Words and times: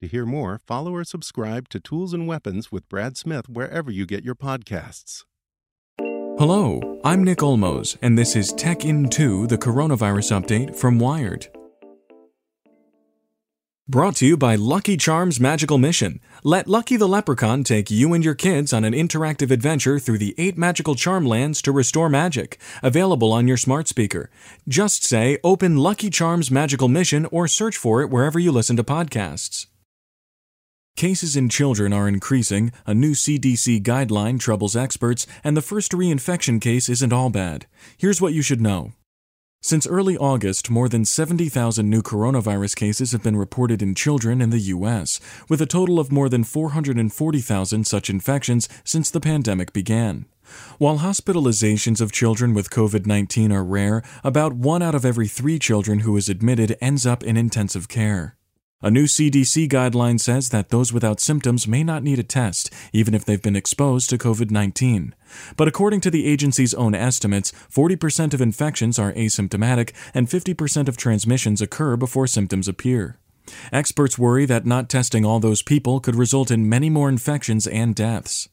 To 0.00 0.08
hear 0.08 0.24
more, 0.24 0.58
follow 0.66 0.94
or 0.94 1.04
subscribe 1.04 1.68
to 1.68 1.78
Tools 1.78 2.14
and 2.14 2.26
Weapons 2.26 2.72
with 2.72 2.88
Brad 2.88 3.18
Smith 3.18 3.50
wherever 3.50 3.90
you 3.90 4.06
get 4.06 4.24
your 4.24 4.34
podcasts. 4.34 5.24
Hello, 5.98 6.98
I'm 7.04 7.22
Nick 7.22 7.40
Olmos, 7.40 7.98
and 8.00 8.16
this 8.16 8.34
is 8.34 8.54
Tech 8.54 8.86
In 8.86 9.10
2, 9.10 9.46
the 9.46 9.58
coronavirus 9.58 10.40
update 10.40 10.74
from 10.74 10.98
Wired. 10.98 11.48
Brought 13.86 14.16
to 14.16 14.26
you 14.26 14.38
by 14.38 14.54
Lucky 14.54 14.96
Charms 14.96 15.38
Magical 15.38 15.76
Mission. 15.76 16.20
Let 16.44 16.66
Lucky 16.66 16.96
the 16.96 17.08
Leprechaun 17.08 17.62
take 17.62 17.90
you 17.90 18.14
and 18.14 18.24
your 18.24 18.36
kids 18.36 18.72
on 18.72 18.84
an 18.84 18.94
interactive 18.94 19.50
adventure 19.50 19.98
through 19.98 20.18
the 20.18 20.34
eight 20.38 20.56
magical 20.56 20.94
charm 20.94 21.26
lands 21.26 21.60
to 21.62 21.72
restore 21.72 22.08
magic. 22.08 22.58
Available 22.82 23.32
on 23.32 23.46
your 23.46 23.58
smart 23.58 23.86
speaker. 23.86 24.30
Just 24.66 25.04
say, 25.04 25.38
Open 25.44 25.76
Lucky 25.76 26.08
Charms 26.08 26.50
Magical 26.50 26.88
Mission 26.88 27.26
or 27.26 27.46
search 27.46 27.76
for 27.76 28.00
it 28.00 28.08
wherever 28.08 28.38
you 28.38 28.50
listen 28.50 28.76
to 28.76 28.84
podcasts. 28.84 29.66
Cases 30.96 31.34
in 31.34 31.48
children 31.48 31.92
are 31.92 32.08
increasing, 32.08 32.72
a 32.86 32.92
new 32.92 33.12
CDC 33.12 33.82
guideline 33.82 34.38
troubles 34.38 34.76
experts, 34.76 35.26
and 35.42 35.56
the 35.56 35.62
first 35.62 35.92
reinfection 35.92 36.60
case 36.60 36.88
isn't 36.88 37.12
all 37.12 37.30
bad. 37.30 37.66
Here's 37.96 38.20
what 38.20 38.34
you 38.34 38.42
should 38.42 38.60
know. 38.60 38.92
Since 39.62 39.86
early 39.86 40.16
August, 40.16 40.70
more 40.70 40.88
than 40.88 41.04
70,000 41.04 41.88
new 41.88 42.00
coronavirus 42.00 42.76
cases 42.76 43.12
have 43.12 43.22
been 43.22 43.36
reported 43.36 43.82
in 43.82 43.94
children 43.94 44.40
in 44.40 44.48
the 44.48 44.58
U.S., 44.58 45.20
with 45.50 45.60
a 45.60 45.66
total 45.66 46.00
of 46.00 46.10
more 46.10 46.30
than 46.30 46.44
440,000 46.44 47.86
such 47.86 48.08
infections 48.08 48.70
since 48.84 49.10
the 49.10 49.20
pandemic 49.20 49.74
began. 49.74 50.24
While 50.78 50.98
hospitalizations 50.98 52.00
of 52.00 52.10
children 52.10 52.54
with 52.54 52.70
COVID 52.70 53.04
19 53.06 53.52
are 53.52 53.62
rare, 53.62 54.02
about 54.24 54.54
one 54.54 54.80
out 54.82 54.94
of 54.94 55.04
every 55.04 55.28
three 55.28 55.58
children 55.58 56.00
who 56.00 56.16
is 56.16 56.30
admitted 56.30 56.78
ends 56.80 57.04
up 57.04 57.22
in 57.22 57.36
intensive 57.36 57.86
care. 57.86 58.36
A 58.82 58.90
new 58.90 59.04
CDC 59.04 59.68
guideline 59.68 60.18
says 60.18 60.48
that 60.48 60.70
those 60.70 60.90
without 60.90 61.20
symptoms 61.20 61.68
may 61.68 61.84
not 61.84 62.02
need 62.02 62.18
a 62.18 62.22
test, 62.22 62.72
even 62.94 63.12
if 63.12 63.26
they've 63.26 63.42
been 63.42 63.54
exposed 63.54 64.08
to 64.08 64.16
COVID 64.16 64.50
19. 64.50 65.14
But 65.54 65.68
according 65.68 66.00
to 66.00 66.10
the 66.10 66.26
agency's 66.26 66.72
own 66.72 66.94
estimates, 66.94 67.52
40% 67.70 68.32
of 68.32 68.40
infections 68.40 68.98
are 68.98 69.12
asymptomatic 69.12 69.92
and 70.14 70.28
50% 70.28 70.88
of 70.88 70.96
transmissions 70.96 71.60
occur 71.60 71.96
before 71.96 72.26
symptoms 72.26 72.68
appear. 72.68 73.18
Experts 73.70 74.18
worry 74.18 74.46
that 74.46 74.64
not 74.64 74.88
testing 74.88 75.26
all 75.26 75.40
those 75.40 75.60
people 75.60 76.00
could 76.00 76.14
result 76.14 76.50
in 76.50 76.66
many 76.66 76.88
more 76.88 77.10
infections 77.10 77.66
and 77.66 77.94
deaths. 77.94 78.48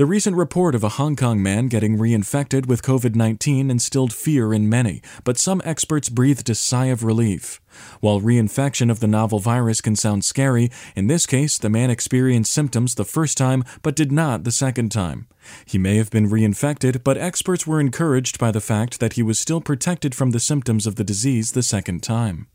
The 0.00 0.06
recent 0.06 0.34
report 0.34 0.74
of 0.74 0.82
a 0.82 0.96
Hong 0.96 1.14
Kong 1.14 1.42
man 1.42 1.68
getting 1.68 1.98
reinfected 1.98 2.64
with 2.64 2.80
COVID 2.80 3.14
19 3.14 3.70
instilled 3.70 4.14
fear 4.14 4.54
in 4.54 4.66
many, 4.66 5.02
but 5.24 5.36
some 5.36 5.60
experts 5.62 6.08
breathed 6.08 6.48
a 6.48 6.54
sigh 6.54 6.86
of 6.86 7.04
relief. 7.04 7.60
While 8.00 8.18
reinfection 8.18 8.90
of 8.90 9.00
the 9.00 9.06
novel 9.06 9.40
virus 9.40 9.82
can 9.82 9.96
sound 9.96 10.24
scary, 10.24 10.70
in 10.96 11.08
this 11.08 11.26
case 11.26 11.58
the 11.58 11.68
man 11.68 11.90
experienced 11.90 12.50
symptoms 12.50 12.94
the 12.94 13.04
first 13.04 13.36
time 13.36 13.62
but 13.82 13.94
did 13.94 14.10
not 14.10 14.44
the 14.44 14.52
second 14.52 14.90
time. 14.90 15.28
He 15.66 15.76
may 15.76 15.98
have 15.98 16.08
been 16.08 16.30
reinfected, 16.30 17.04
but 17.04 17.18
experts 17.18 17.66
were 17.66 17.78
encouraged 17.78 18.38
by 18.38 18.50
the 18.50 18.62
fact 18.62 19.00
that 19.00 19.12
he 19.12 19.22
was 19.22 19.38
still 19.38 19.60
protected 19.60 20.14
from 20.14 20.30
the 20.30 20.40
symptoms 20.40 20.86
of 20.86 20.96
the 20.96 21.04
disease 21.04 21.52
the 21.52 21.62
second 21.62 22.02
time. 22.02 22.46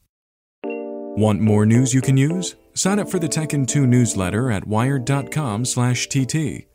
Want 0.64 1.42
more 1.42 1.68
news 1.68 1.94
you 1.94 2.02
can 2.02 2.18
use? 2.18 2.56
Sign 2.74 2.98
up 2.98 3.08
for 3.08 3.20
the 3.20 3.30
Tech 3.30 3.54
in 3.54 3.68
2 3.68 3.86
newsletter 3.86 4.50
at 4.50 4.66
wired.com/tt. 4.66 6.75